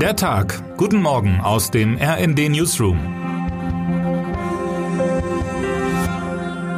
Der 0.00 0.14
Tag. 0.14 0.76
Guten 0.76 1.00
Morgen 1.00 1.40
aus 1.40 1.70
dem 1.70 1.96
RND 1.96 2.50
Newsroom. 2.50 2.98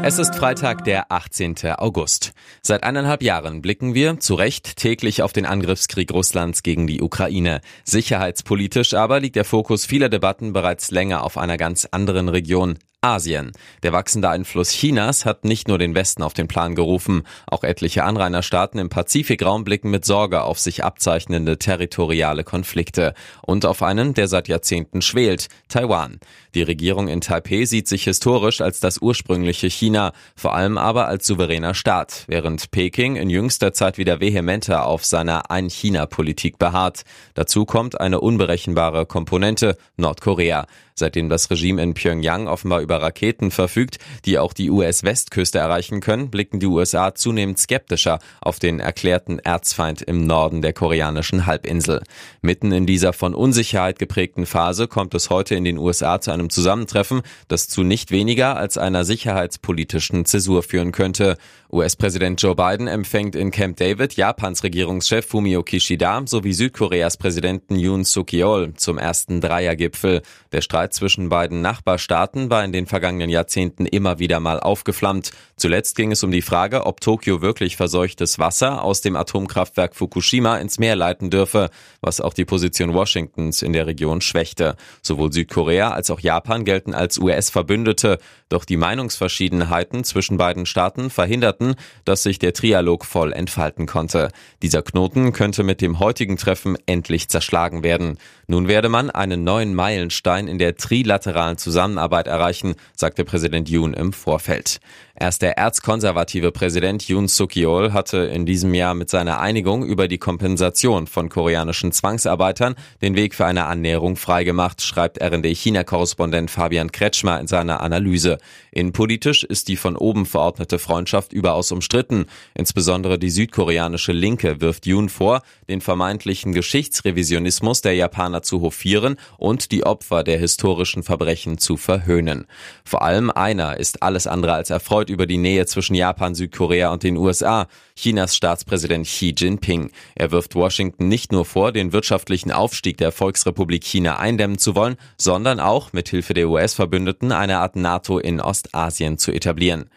Es 0.05 0.21
ist 0.21 0.37
Freitag, 0.37 0.85
der 0.85 1.11
18. 1.11 1.57
August. 1.79 2.33
Seit 2.63 2.85
eineinhalb 2.85 3.21
Jahren 3.21 3.61
blicken 3.61 3.93
wir, 3.93 4.21
zu 4.21 4.37
Recht, 4.37 4.77
täglich 4.77 5.23
auf 5.23 5.33
den 5.33 5.47
Angriffskrieg 5.47 6.13
Russlands 6.13 6.63
gegen 6.63 6.87
die 6.87 7.03
Ukraine. 7.03 7.61
Sicherheitspolitisch 7.83 8.95
aber 8.95 9.19
liegt 9.19 9.35
der 9.35 9.45
Fokus 9.45 9.85
vieler 9.85 10.09
Debatten 10.09 10.53
bereits 10.53 10.93
länger 10.93 11.25
auf 11.25 11.37
einer 11.39 11.57
ganz 11.57 11.89
anderen 11.91 12.29
Region, 12.29 12.79
Asien. 13.01 13.53
Der 13.85 13.93
wachsende 13.93 14.29
Einfluss 14.29 14.71
Chinas 14.71 15.25
hat 15.25 15.45
nicht 15.45 15.69
nur 15.69 15.79
den 15.79 15.95
Westen 15.95 16.25
auf 16.25 16.35
den 16.35 16.49
Plan 16.49 16.75
gerufen, 16.75 17.23
auch 17.47 17.63
etliche 17.63 18.03
Anrainerstaaten 18.03 18.81
im 18.81 18.89
Pazifikraum 18.89 19.63
blicken 19.63 19.91
mit 19.91 20.05
Sorge 20.05 20.43
auf 20.43 20.59
sich 20.59 20.83
abzeichnende 20.83 21.59
territoriale 21.59 22.43
Konflikte 22.43 23.15
und 23.43 23.67
auf 23.67 23.85
einen, 23.85 24.15
der 24.15 24.27
seit 24.27 24.49
Jahrzehnten 24.49 25.01
schwelt, 25.01 25.47
Taiwan. 25.69 26.19
Die 26.57 26.63
Regierung 26.63 27.07
in 27.07 27.21
Taipeh 27.21 27.67
sieht 27.67 27.87
sich 27.87 28.03
historisch 28.03 28.61
als 28.61 28.81
das 28.81 28.99
ursprüngliche 28.99 29.71
China, 29.71 30.13
vor 30.35 30.57
allem 30.57 30.77
aber 30.77 31.07
als 31.07 31.25
souveräner 31.25 31.75
Staat, 31.75 32.25
während 32.27 32.73
Peking 32.73 33.15
in 33.15 33.31
jüngster 33.31 33.73
Zeit 33.73 33.99
wieder 33.99 34.19
vehementer 34.19 34.87
auf 34.87 35.05
seiner 35.05 35.53
Ein-China-Politik 35.53 36.59
beharrt. 36.59 37.03
Dazu 37.35 37.65
kommt 37.65 38.01
eine 38.01 38.21
unberechenbare 38.21 39.07
Komponente 39.07 39.77
Nordkorea. 39.97 40.67
Seitdem 40.99 41.29
das 41.29 41.51
Regime 41.51 41.83
in 41.83 41.95
Pyongyang 41.95 42.49
offenbar 42.49 42.81
über 42.81 43.01
Raketen 43.01 43.51
verfügt, 43.51 43.99
die 44.25 44.39
auch 44.39 44.53
die 44.53 44.71
US-Westküste 44.71 45.59
erreichen 45.59 46.01
können, 46.01 46.31
blicken 46.31 46.61
die 46.61 46.67
USA 46.67 47.15
zunehmend 47.15 47.59
skeptischer 47.59 48.19
auf 48.41 48.59
den 48.59 48.81
erklärten 48.81 49.39
Erzfeind 49.39 50.03
im 50.03 50.27
Norden 50.27 50.63
der 50.63 50.73
koreanischen 50.73 51.47
Halbinsel. 51.47 52.03
Mitten 52.43 52.73
in 52.73 52.87
dieser 52.87 53.13
von 53.13 53.35
Unsicherheit 53.35 53.99
geprägten 53.99 54.47
Phase 54.47 54.89
kommt 54.89 55.15
es 55.15 55.31
heute 55.31 55.55
in 55.55 55.65
den 55.65 55.79
USA 55.79 56.21
zu 56.21 56.31
einem 56.31 56.51
Zusammentreffen, 56.51 57.23
das 57.49 57.69
zu 57.69 57.83
nicht 57.83 58.11
weniger 58.11 58.57
als 58.57 58.79
einer 58.79 59.05
sicherheitspolitischen 59.05 60.25
Zäsur 60.25 60.63
führen 60.63 60.93
könnte. 60.93 61.37
US-Präsident 61.71 62.41
Joe 62.41 62.55
Biden 62.55 62.89
empfängt 62.89 63.37
in 63.37 63.51
Camp 63.51 63.77
David 63.77 64.15
Japans 64.15 64.65
Regierungschef 64.65 65.27
Fumio 65.27 65.63
Kishida 65.63 66.23
sowie 66.25 66.55
Südkoreas 66.55 67.19
Präsidenten 67.19 67.77
Yoon 67.77 68.05
Suk-yeol 68.05 68.73
zum 68.75 68.97
ersten 68.97 69.41
Dreiergipfel. 69.41 70.23
Der 70.53 70.63
Streit 70.63 70.88
zwischen 70.91 71.29
beiden 71.29 71.61
Nachbarstaaten 71.61 72.51
war 72.51 72.65
in 72.65 72.73
den 72.73 72.87
vergangenen 72.87 73.31
Jahrzehnten 73.31 73.87
immer 73.87 74.19
wieder 74.19 74.41
mal 74.41 74.61
aufgeflammt. 74.61 75.33
Zuletzt 75.59 75.97
ging 75.97 76.13
es 76.13 76.23
um 76.25 76.31
die 76.31 76.43
Frage, 76.43 76.87
ob 76.87 77.01
Tokio 77.01 77.43
wirklich 77.43 77.77
verseuchtes 77.77 78.39
Wasser 78.39 78.83
aus 78.83 79.01
dem 79.01 79.17
Atomkraftwerk 79.17 79.95
Fukushima 79.95 80.57
ins 80.59 80.79
Meer 80.79 80.97
leiten 80.97 81.31
dürfe, 81.31 81.71
was 82.01 82.21
auch 82.21 82.33
die 82.33 82.45
Position 82.45 82.95
Washingtons 82.95 83.63
in 83.63 83.73
der 83.73 83.87
Region 83.87 84.21
schwächte. 84.21 84.77
Sowohl 85.03 85.33
Südkorea 85.33 85.91
als 85.91 86.11
auch 86.11 86.21
Japan 86.21 86.65
gelten 86.65 86.95
als 86.95 87.19
US-Verbündete, 87.19 88.19
doch 88.49 88.65
die 88.65 88.77
Meinungsverschiedenheiten 88.77 90.05
zwischen 90.05 90.39
beiden 90.39 90.65
Staaten 90.65 91.11
verhinderten 91.11 91.75
dass 92.05 92.23
sich 92.23 92.39
der 92.39 92.53
Trialog 92.53 93.05
voll 93.05 93.33
entfalten 93.33 93.87
konnte. 93.87 94.31
Dieser 94.63 94.83
Knoten 94.83 95.33
könnte 95.33 95.63
mit 95.63 95.81
dem 95.81 95.99
heutigen 95.99 96.37
Treffen 96.37 96.77
endlich 96.87 97.29
zerschlagen 97.29 97.83
werden. 97.83 98.19
Nun 98.47 98.69
werde 98.69 98.89
man 98.89 99.11
einen 99.11 99.45
neuen 99.45 99.75
Meilenstein 99.75 100.49
in 100.49 100.59
der 100.59 100.77
trilateralen 100.77 101.59
Zusammenarbeit 101.59 102.27
erreichen, 102.27 102.77
sagte 102.95 103.25
Präsident 103.25 103.69
Yoon 103.69 103.95
im 103.95 104.13
Vorfeld. 104.13 104.81
Erst 105.15 105.43
der 105.49 105.57
erzkonservative 105.57 106.53
Präsident 106.53 107.09
Yoon 107.09 107.27
Suk-yeol 107.27 107.95
hatte 107.95 108.19
in 108.19 108.45
diesem 108.45 108.75
Jahr 108.75 108.93
mit 108.93 109.09
seiner 109.09 109.41
Einigung 109.41 109.83
über 109.83 110.07
die 110.07 110.19
Kompensation 110.19 111.07
von 111.07 111.31
koreanischen 111.31 111.91
Zwangsarbeitern 111.91 112.75
den 113.01 113.17
Weg 113.17 113.35
für 113.35 113.47
eine 113.47 113.65
Annäherung 113.65 114.17
freigemacht, 114.17 114.83
schreibt 114.83 115.23
RND-China-Korrespondent 115.23 116.51
Fabian 116.51 116.93
Kretschmer 116.93 117.41
in 117.41 117.47
seiner 117.47 117.81
Analyse. 117.81 118.37
Innenpolitisch 118.73 119.43
ist 119.43 119.69
die 119.69 119.77
von 119.77 119.97
oben 119.97 120.27
verordnete 120.27 120.79
Freundschaft 120.79 121.33
überaus 121.33 121.73
umstritten. 121.73 122.27
Insbesondere 122.53 123.19
die 123.19 123.31
südkoreanische 123.31 124.13
Linke 124.13 124.61
wirft 124.61 124.85
Yoon 124.85 125.09
vor, 125.09 125.41
den 125.71 125.81
vermeintlichen 125.81 126.53
Geschichtsrevisionismus 126.53 127.81
der 127.81 127.95
Japaner 127.95 128.43
zu 128.43 128.61
hofieren 128.61 129.17
und 129.39 129.73
die 129.73 129.85
Opfer 129.85 130.25
der 130.25 130.39
historischen 130.39 131.03
Verbrechen 131.03 131.57
zu 131.57 131.79
verhöhnen. 131.79 132.47
Vor 132.85 133.01
allem 133.01 133.31
einer 133.31 133.79
ist 133.79 134.03
alles 134.03 134.27
andere 134.27 134.53
als 134.53 134.69
erfreut 134.69 135.09
über 135.09 135.27
die 135.27 135.38
Nähe 135.41 135.67
zwischen 135.67 135.95
Japan, 135.95 136.35
Südkorea 136.35 136.93
und 136.93 137.03
den 137.03 137.17
USA, 137.17 137.67
Chinas 137.97 138.37
Staatspräsident 138.37 139.07
Xi 139.07 139.35
Jinping. 139.37 139.91
Er 140.15 140.31
wirft 140.31 140.55
Washington 140.55 141.09
nicht 141.09 141.33
nur 141.33 141.45
vor, 141.45 141.73
den 141.73 141.93
wirtschaftlichen 141.93 142.53
Aufstieg 142.53 142.97
der 142.99 143.13
Volksrepublik 143.13 143.85
China 143.85 144.19
eindämmen 144.19 144.59
zu 144.59 144.75
wollen, 144.75 144.97
sondern 145.17 145.61
auch 145.61 145.93
mit 145.93 146.09
Hilfe 146.09 146.35
der 146.35 146.49
US-Verbündeten 146.49 147.33
eine 147.33 147.59
Art 147.59 147.77
NATO 147.77 148.19
in 148.19 148.41
Ostasien 148.41 149.19
zu 149.19 149.33
etablieren. 149.33 149.91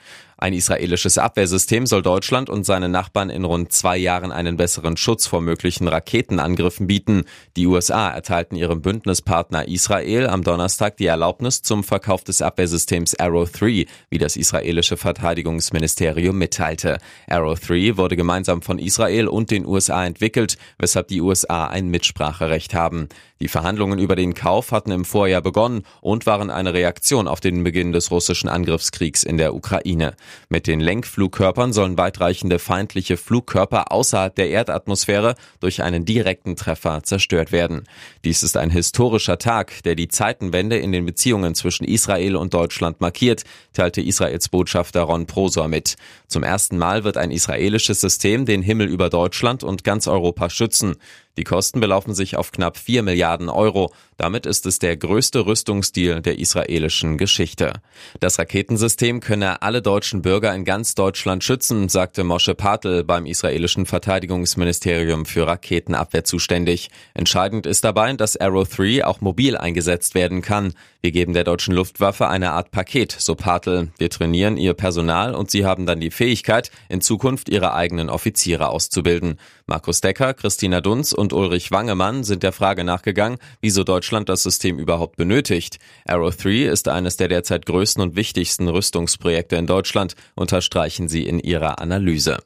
Ein 0.43 0.53
israelisches 0.53 1.19
Abwehrsystem 1.19 1.85
soll 1.85 2.01
Deutschland 2.01 2.49
und 2.49 2.65
seine 2.65 2.89
Nachbarn 2.89 3.29
in 3.29 3.45
rund 3.45 3.71
zwei 3.71 3.95
Jahren 3.95 4.31
einen 4.31 4.57
besseren 4.57 4.97
Schutz 4.97 5.27
vor 5.27 5.39
möglichen 5.39 5.87
Raketenangriffen 5.87 6.87
bieten. 6.87 7.25
Die 7.55 7.67
USA 7.67 8.09
erteilten 8.09 8.57
ihrem 8.57 8.81
Bündnispartner 8.81 9.67
Israel 9.67 10.25
am 10.25 10.43
Donnerstag 10.43 10.97
die 10.97 11.05
Erlaubnis 11.05 11.61
zum 11.61 11.83
Verkauf 11.83 12.23
des 12.23 12.41
Abwehrsystems 12.41 13.19
Arrow 13.19 13.51
3, 13.51 13.85
wie 14.09 14.17
das 14.17 14.35
israelische 14.35 14.97
Verteidigungsministerium 14.97 16.35
mitteilte. 16.35 16.97
Arrow 17.27 17.59
3 17.59 17.97
wurde 17.97 18.15
gemeinsam 18.15 18.63
von 18.63 18.79
Israel 18.79 19.27
und 19.27 19.51
den 19.51 19.63
USA 19.63 20.03
entwickelt, 20.03 20.57
weshalb 20.79 21.09
die 21.09 21.21
USA 21.21 21.67
ein 21.67 21.89
Mitspracherecht 21.89 22.73
haben. 22.73 23.09
Die 23.41 23.47
Verhandlungen 23.47 23.99
über 23.99 24.15
den 24.15 24.33
Kauf 24.33 24.71
hatten 24.71 24.91
im 24.91 25.05
Vorjahr 25.05 25.41
begonnen 25.41 25.83
und 26.01 26.25
waren 26.25 26.49
eine 26.49 26.73
Reaktion 26.73 27.27
auf 27.27 27.41
den 27.41 27.63
Beginn 27.63 27.91
des 27.91 28.09
russischen 28.09 28.49
Angriffskriegs 28.49 29.23
in 29.23 29.37
der 29.37 29.53
Ukraine. 29.55 30.13
Mit 30.49 30.67
den 30.67 30.79
Lenkflugkörpern 30.79 31.73
sollen 31.73 31.97
weitreichende 31.97 32.59
feindliche 32.59 33.17
Flugkörper 33.17 33.91
außerhalb 33.91 34.35
der 34.35 34.49
Erdatmosphäre 34.49 35.35
durch 35.59 35.83
einen 35.83 36.05
direkten 36.05 36.55
Treffer 36.55 37.03
zerstört 37.03 37.51
werden. 37.51 37.83
Dies 38.23 38.43
ist 38.43 38.57
ein 38.57 38.69
historischer 38.69 39.37
Tag, 39.37 39.83
der 39.83 39.95
die 39.95 40.07
Zeitenwende 40.07 40.77
in 40.77 40.91
den 40.91 41.05
Beziehungen 41.05 41.55
zwischen 41.55 41.83
Israel 41.83 42.35
und 42.35 42.53
Deutschland 42.53 43.01
markiert, 43.01 43.43
teilte 43.73 44.01
Israels 44.01 44.49
Botschafter 44.49 45.01
Ron 45.01 45.25
Prosor 45.25 45.67
mit. 45.67 45.95
Zum 46.27 46.43
ersten 46.43 46.77
Mal 46.77 47.03
wird 47.03 47.17
ein 47.17 47.31
israelisches 47.31 48.01
System 48.01 48.45
den 48.45 48.61
Himmel 48.61 48.87
über 48.87 49.09
Deutschland 49.09 49.63
und 49.63 49.83
ganz 49.83 50.07
Europa 50.07 50.49
schützen. 50.49 50.95
Die 51.37 51.43
Kosten 51.45 51.79
belaufen 51.79 52.13
sich 52.13 52.35
auf 52.35 52.51
knapp 52.51 52.77
4 52.77 53.03
Milliarden 53.03 53.47
Euro. 53.49 53.93
Damit 54.21 54.45
ist 54.45 54.67
es 54.67 54.77
der 54.77 54.97
größte 54.97 55.47
Rüstungsdeal 55.47 56.21
der 56.21 56.37
israelischen 56.37 57.17
Geschichte. 57.17 57.73
Das 58.19 58.37
Raketensystem 58.37 59.19
könne 59.19 59.63
alle 59.63 59.81
deutschen 59.81 60.21
Bürger 60.21 60.53
in 60.53 60.63
ganz 60.63 60.93
Deutschland 60.93 61.43
schützen, 61.43 61.89
sagte 61.89 62.23
Moshe 62.23 62.53
Patel 62.53 63.03
beim 63.03 63.25
israelischen 63.25 63.87
Verteidigungsministerium 63.87 65.25
für 65.25 65.47
Raketenabwehr 65.47 66.23
zuständig. 66.23 66.91
Entscheidend 67.15 67.65
ist 67.65 67.83
dabei, 67.83 68.13
dass 68.13 68.37
Arrow 68.37 68.69
3 68.69 69.05
auch 69.05 69.21
mobil 69.21 69.57
eingesetzt 69.57 70.13
werden 70.13 70.43
kann. 70.43 70.73
Wir 71.01 71.11
geben 71.11 71.33
der 71.33 71.43
deutschen 71.43 71.73
Luftwaffe 71.73 72.27
eine 72.27 72.51
Art 72.51 72.69
Paket, 72.69 73.15
so 73.17 73.33
Patel. 73.33 73.89
Wir 73.97 74.11
trainieren 74.11 74.55
ihr 74.55 74.75
Personal 74.75 75.33
und 75.33 75.49
sie 75.49 75.65
haben 75.65 75.87
dann 75.87 75.99
die 75.99 76.11
Fähigkeit, 76.11 76.69
in 76.89 77.01
Zukunft 77.01 77.49
ihre 77.49 77.73
eigenen 77.73 78.11
Offiziere 78.11 78.69
auszubilden. 78.69 79.39
Markus 79.65 80.01
Decker, 80.01 80.35
Christina 80.35 80.79
Dunz 80.79 81.11
und 81.11 81.33
Ulrich 81.33 81.71
Wangemann 81.71 82.23
sind 82.23 82.43
der 82.43 82.51
Frage 82.51 82.83
nachgegangen, 82.83 83.39
wieso 83.61 83.83
Deutschland 83.83 84.10
das 84.29 84.43
System 84.43 84.79
überhaupt 84.79 85.15
benötigt. 85.15 85.79
Arrow 86.05 86.35
3 86.35 86.65
ist 86.65 86.87
eines 86.87 87.17
der 87.17 87.29
derzeit 87.29 87.65
größten 87.65 88.03
und 88.03 88.15
wichtigsten 88.15 88.67
Rüstungsprojekte 88.67 89.55
in 89.55 89.67
Deutschland, 89.67 90.15
unterstreichen 90.35 91.07
sie 91.07 91.25
in 91.25 91.39
ihrer 91.39 91.79
Analyse. 91.79 92.39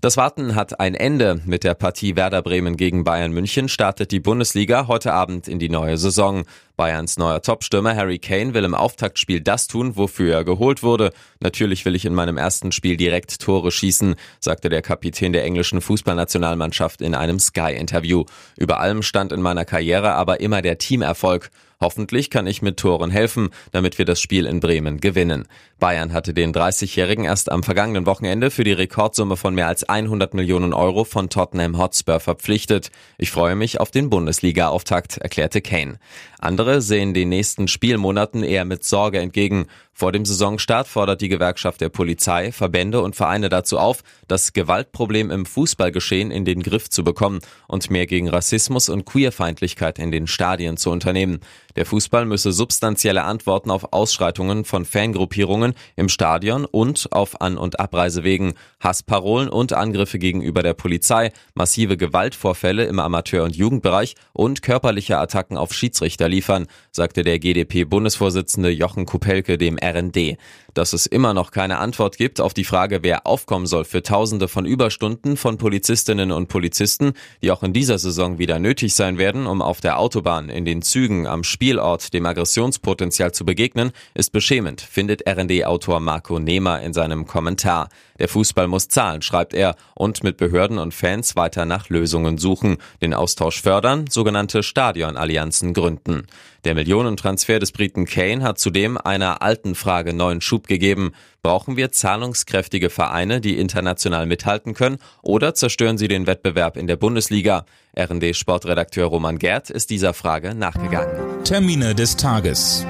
Das 0.00 0.16
Warten 0.16 0.54
hat 0.54 0.80
ein 0.80 0.94
Ende. 0.94 1.40
Mit 1.44 1.64
der 1.64 1.74
Partie 1.74 2.16
Werder 2.16 2.42
Bremen 2.42 2.76
gegen 2.76 3.04
Bayern 3.04 3.32
München 3.32 3.68
startet 3.68 4.10
die 4.10 4.20
Bundesliga 4.20 4.88
heute 4.88 5.12
Abend 5.12 5.48
in 5.48 5.58
die 5.58 5.68
neue 5.68 5.98
Saison. 5.98 6.44
Bayerns 6.76 7.18
neuer 7.18 7.42
Topstürmer 7.42 7.94
Harry 7.94 8.18
Kane 8.18 8.54
will 8.54 8.64
im 8.64 8.74
Auftaktspiel 8.74 9.40
das 9.40 9.68
tun, 9.68 9.96
wofür 9.96 10.34
er 10.34 10.44
geholt 10.44 10.82
wurde. 10.82 11.12
Natürlich 11.40 11.84
will 11.84 11.94
ich 11.94 12.04
in 12.04 12.14
meinem 12.14 12.38
ersten 12.38 12.72
Spiel 12.72 12.96
direkt 12.96 13.40
Tore 13.40 13.70
schießen, 13.70 14.16
sagte 14.40 14.68
der 14.68 14.82
Kapitän 14.82 15.32
der 15.32 15.44
englischen 15.44 15.80
Fußballnationalmannschaft 15.80 17.00
in 17.00 17.14
einem 17.14 17.38
Sky-Interview. 17.38 18.24
Über 18.56 18.80
allem 18.80 19.02
stand 19.02 19.32
in 19.32 19.42
meiner 19.42 19.64
Karriere 19.64 20.12
aber 20.14 20.40
immer 20.40 20.62
der 20.62 20.78
Teamerfolg. 20.78 21.50
Hoffentlich 21.82 22.30
kann 22.30 22.46
ich 22.46 22.62
mit 22.62 22.76
Toren 22.76 23.10
helfen, 23.10 23.50
damit 23.72 23.98
wir 23.98 24.04
das 24.04 24.20
Spiel 24.20 24.46
in 24.46 24.60
Bremen 24.60 25.00
gewinnen. 25.00 25.48
Bayern 25.80 26.12
hatte 26.12 26.32
den 26.32 26.54
30-Jährigen 26.54 27.24
erst 27.24 27.50
am 27.50 27.64
vergangenen 27.64 28.06
Wochenende 28.06 28.52
für 28.52 28.62
die 28.62 28.70
Rekordsumme 28.70 29.36
von 29.36 29.52
mehr 29.52 29.66
als 29.66 29.82
100 29.82 30.32
Millionen 30.32 30.74
Euro 30.74 31.02
von 31.02 31.28
Tottenham 31.28 31.78
Hotspur 31.78 32.20
verpflichtet. 32.20 32.92
Ich 33.18 33.32
freue 33.32 33.56
mich 33.56 33.80
auf 33.80 33.90
den 33.90 34.10
Bundesliga-Auftakt, 34.10 35.16
erklärte 35.16 35.60
Kane. 35.60 35.98
Andere 36.38 36.82
sehen 36.82 37.14
den 37.14 37.30
nächsten 37.30 37.66
Spielmonaten 37.66 38.44
eher 38.44 38.64
mit 38.64 38.84
Sorge 38.84 39.18
entgegen. 39.18 39.66
Vor 39.92 40.10
dem 40.10 40.24
Saisonstart 40.24 40.88
fordert 40.88 41.20
die 41.20 41.28
Gewerkschaft 41.28 41.80
der 41.80 41.88
Polizei, 41.88 42.50
Verbände 42.50 43.00
und 43.00 43.14
Vereine 43.14 43.48
dazu 43.48 43.78
auf, 43.78 44.02
das 44.26 44.52
Gewaltproblem 44.52 45.30
im 45.30 45.46
Fußballgeschehen 45.46 46.30
in 46.30 46.44
den 46.44 46.62
Griff 46.62 46.88
zu 46.88 47.04
bekommen 47.04 47.40
und 47.68 47.90
mehr 47.90 48.06
gegen 48.06 48.28
Rassismus 48.28 48.88
und 48.88 49.04
Queerfeindlichkeit 49.04 49.98
in 49.98 50.10
den 50.10 50.26
Stadien 50.26 50.76
zu 50.76 50.90
unternehmen. 50.90 51.40
Der 51.76 51.86
Fußball 51.86 52.26
müsse 52.26 52.52
substanzielle 52.52 53.24
Antworten 53.24 53.70
auf 53.70 53.92
Ausschreitungen 53.92 54.64
von 54.64 54.84
Fangruppierungen 54.84 55.74
im 55.96 56.08
Stadion 56.08 56.64
und 56.64 57.08
auf 57.12 57.40
An- 57.40 57.58
und 57.58 57.80
Abreisewegen, 57.80 58.54
Hassparolen 58.80 59.48
und 59.48 59.72
Angriffe 59.72 60.18
gegenüber 60.18 60.62
der 60.62 60.74
Polizei, 60.74 61.32
massive 61.54 61.96
Gewaltvorfälle 61.96 62.84
im 62.84 62.98
Amateur- 62.98 63.44
und 63.44 63.56
Jugendbereich 63.56 64.14
und 64.32 64.62
körperliche 64.62 65.18
Attacken 65.18 65.56
auf 65.56 65.72
Schiedsrichter 65.72 66.28
liefern, 66.28 66.66
sagte 66.90 67.22
der 67.22 67.38
GdP-Bundesvorsitzende 67.38 68.70
Jochen 68.70 69.06
Kupelke 69.06 69.58
dem 69.58 69.78
RND. 69.82 70.36
Dass 70.74 70.92
es 70.92 71.06
immer 71.06 71.34
noch 71.34 71.50
keine 71.50 71.78
Antwort 71.78 72.16
gibt 72.16 72.40
auf 72.40 72.54
die 72.54 72.64
Frage, 72.64 73.02
wer 73.02 73.26
aufkommen 73.26 73.66
soll 73.66 73.84
für 73.84 74.02
Tausende 74.02 74.48
von 74.48 74.64
Überstunden 74.64 75.36
von 75.36 75.58
Polizistinnen 75.58 76.32
und 76.32 76.48
Polizisten, 76.48 77.12
die 77.42 77.50
auch 77.50 77.62
in 77.62 77.72
dieser 77.72 77.98
Saison 77.98 78.38
wieder 78.38 78.58
nötig 78.58 78.94
sein 78.94 79.18
werden, 79.18 79.46
um 79.46 79.60
auf 79.60 79.80
der 79.80 79.98
Autobahn, 79.98 80.48
in 80.48 80.64
den 80.64 80.82
Zügen, 80.82 81.26
am 81.26 81.44
Spielort 81.44 82.14
dem 82.14 82.24
Aggressionspotenzial 82.24 83.32
zu 83.32 83.44
begegnen, 83.44 83.92
ist 84.14 84.32
beschämend, 84.32 84.80
findet 84.80 85.28
RND-Autor 85.28 86.00
Marco 86.00 86.38
Nehmer 86.38 86.80
in 86.80 86.92
seinem 86.92 87.26
Kommentar. 87.26 87.88
Der 88.22 88.28
Fußball 88.28 88.68
muss 88.68 88.86
zahlen, 88.86 89.20
schreibt 89.20 89.52
er, 89.52 89.74
und 89.96 90.22
mit 90.22 90.36
Behörden 90.36 90.78
und 90.78 90.94
Fans 90.94 91.34
weiter 91.34 91.64
nach 91.64 91.88
Lösungen 91.88 92.38
suchen, 92.38 92.76
den 93.00 93.14
Austausch 93.14 93.60
fördern, 93.60 94.04
sogenannte 94.08 94.62
Stadionallianzen 94.62 95.74
gründen. 95.74 96.28
Der 96.64 96.76
Millionentransfer 96.76 97.58
des 97.58 97.72
Briten 97.72 98.06
Kane 98.06 98.44
hat 98.44 98.60
zudem 98.60 98.96
einer 98.96 99.42
alten 99.42 99.74
Frage 99.74 100.14
neuen 100.14 100.40
Schub 100.40 100.68
gegeben. 100.68 101.10
Brauchen 101.42 101.76
wir 101.76 101.90
zahlungskräftige 101.90 102.90
Vereine, 102.90 103.40
die 103.40 103.58
international 103.58 104.26
mithalten 104.26 104.74
können, 104.74 104.98
oder 105.22 105.54
zerstören 105.54 105.98
sie 105.98 106.06
den 106.06 106.28
Wettbewerb 106.28 106.76
in 106.76 106.86
der 106.86 106.94
Bundesliga? 106.94 107.66
RND-Sportredakteur 107.98 109.06
Roman 109.06 109.40
Gerd 109.40 109.68
ist 109.68 109.90
dieser 109.90 110.14
Frage 110.14 110.54
nachgegangen. 110.54 111.42
Termine 111.42 111.96
des 111.96 112.16
Tages. 112.16 112.86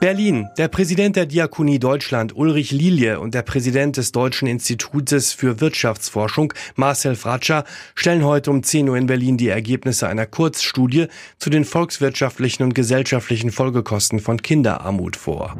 Berlin. 0.00 0.48
Der 0.56 0.68
Präsident 0.68 1.16
der 1.16 1.26
Diakonie 1.26 1.78
Deutschland, 1.78 2.36
Ulrich 2.36 2.70
Lilie, 2.70 3.18
und 3.18 3.34
der 3.34 3.42
Präsident 3.42 3.96
des 3.96 4.12
Deutschen 4.12 4.46
Institutes 4.46 5.32
für 5.32 5.60
Wirtschaftsforschung, 5.60 6.52
Marcel 6.76 7.16
Fratscher, 7.16 7.64
stellen 7.94 8.24
heute 8.24 8.50
um 8.50 8.62
10 8.62 8.88
Uhr 8.88 8.96
in 8.96 9.06
Berlin 9.06 9.36
die 9.36 9.48
Ergebnisse 9.48 10.08
einer 10.08 10.26
Kurzstudie 10.26 11.06
zu 11.38 11.50
den 11.50 11.64
volkswirtschaftlichen 11.64 12.62
und 12.62 12.74
gesellschaftlichen 12.74 13.50
Folgekosten 13.50 14.20
von 14.20 14.40
Kinderarmut 14.40 15.16
vor. 15.16 15.56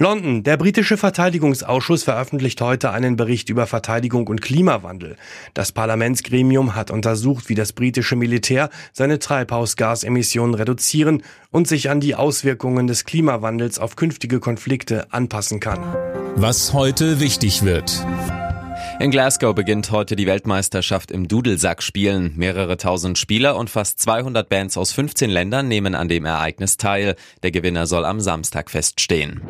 London. 0.00 0.42
Der 0.42 0.56
britische 0.56 0.96
Verteidigungsausschuss 0.96 2.04
veröffentlicht 2.04 2.60
heute 2.62 2.90
einen 2.90 3.16
Bericht 3.16 3.50
über 3.50 3.66
Verteidigung 3.66 4.28
und 4.28 4.40
Klimawandel. 4.40 5.16
Das 5.52 5.72
Parlamentsgremium 5.72 6.74
hat 6.74 6.90
untersucht, 6.90 7.50
wie 7.50 7.54
das 7.54 7.74
britische 7.74 8.16
Militär 8.16 8.70
seine 8.94 9.18
Treibhausgasemissionen 9.18 10.54
reduzieren 10.54 11.22
und 11.50 11.68
sich 11.68 11.90
an 11.90 12.00
die 12.00 12.14
Auswirkungen 12.14 12.86
des 12.86 13.04
Klimawandels 13.04 13.78
auf 13.78 13.96
künftige 13.96 14.40
Konflikte 14.40 15.12
anpassen 15.12 15.60
kann. 15.60 15.80
Was 16.34 16.72
heute 16.72 17.20
wichtig 17.20 17.62
wird. 17.62 18.02
In 19.00 19.10
Glasgow 19.10 19.54
beginnt 19.54 19.90
heute 19.90 20.14
die 20.14 20.26
Weltmeisterschaft 20.26 21.10
im 21.10 21.26
Dudelsackspielen. 21.26 22.34
Mehrere 22.36 22.76
tausend 22.76 23.16
Spieler 23.16 23.56
und 23.56 23.70
fast 23.70 23.98
200 24.00 24.48
Bands 24.48 24.76
aus 24.76 24.92
15 24.92 25.30
Ländern 25.30 25.68
nehmen 25.68 25.94
an 25.94 26.08
dem 26.08 26.26
Ereignis 26.26 26.76
teil. 26.76 27.16
Der 27.42 27.50
Gewinner 27.50 27.86
soll 27.86 28.04
am 28.04 28.20
Samstag 28.20 28.70
feststehen. 28.70 29.40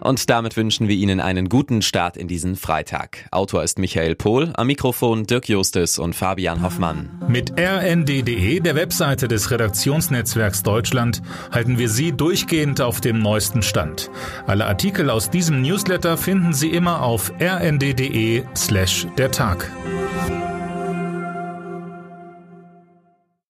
Und 0.00 0.30
damit 0.30 0.56
wünschen 0.56 0.88
wir 0.88 0.96
Ihnen 0.96 1.20
einen 1.20 1.48
guten 1.48 1.82
Start 1.82 2.16
in 2.16 2.28
diesen 2.28 2.56
Freitag. 2.56 3.26
Autor 3.30 3.62
ist 3.62 3.78
Michael 3.78 4.14
Pohl, 4.14 4.52
am 4.54 4.66
Mikrofon 4.66 5.24
Dirk 5.24 5.48
Justis 5.48 5.98
und 5.98 6.14
Fabian 6.14 6.62
Hoffmann. 6.62 7.22
Mit 7.28 7.52
rnd.de, 7.58 8.60
der 8.60 8.74
Webseite 8.74 9.28
des 9.28 9.50
Redaktionsnetzwerks 9.50 10.62
Deutschland, 10.62 11.22
halten 11.52 11.78
wir 11.78 11.88
Sie 11.88 12.12
durchgehend 12.12 12.80
auf 12.80 13.00
dem 13.00 13.18
neuesten 13.20 13.62
Stand. 13.62 14.10
Alle 14.46 14.66
Artikel 14.66 15.10
aus 15.10 15.30
diesem 15.30 15.62
Newsletter 15.62 16.16
finden 16.16 16.52
Sie 16.52 16.70
immer 16.70 17.02
auf 17.02 17.32
rnd.de 17.40 18.44
slash 18.56 19.06
der 19.16 19.30
Tag. 19.30 19.70